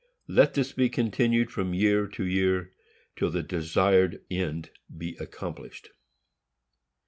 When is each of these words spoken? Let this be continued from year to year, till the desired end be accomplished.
Let 0.27 0.55
this 0.55 0.71
be 0.73 0.89
continued 0.89 1.51
from 1.51 1.75
year 1.75 2.07
to 2.07 2.25
year, 2.25 2.73
till 3.15 3.29
the 3.29 3.43
desired 3.43 4.23
end 4.31 4.71
be 4.97 5.15
accomplished. 5.19 5.91